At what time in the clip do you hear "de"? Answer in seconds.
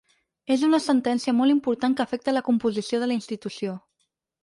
3.07-3.15